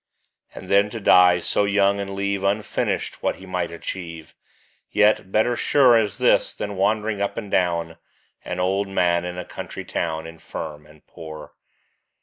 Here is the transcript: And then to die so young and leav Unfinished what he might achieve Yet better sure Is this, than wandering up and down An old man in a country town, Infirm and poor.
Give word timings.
And 0.55 0.67
then 0.67 0.89
to 0.89 0.99
die 0.99 1.39
so 1.41 1.65
young 1.65 1.99
and 1.99 2.09
leav 2.17 2.41
Unfinished 2.43 3.21
what 3.21 3.35
he 3.35 3.45
might 3.45 3.69
achieve 3.69 4.33
Yet 4.89 5.31
better 5.31 5.55
sure 5.55 5.95
Is 5.99 6.17
this, 6.17 6.55
than 6.55 6.75
wandering 6.75 7.21
up 7.21 7.37
and 7.37 7.51
down 7.51 7.97
An 8.43 8.59
old 8.59 8.87
man 8.87 9.25
in 9.25 9.37
a 9.37 9.45
country 9.45 9.85
town, 9.85 10.25
Infirm 10.25 10.87
and 10.87 11.05
poor. 11.05 11.53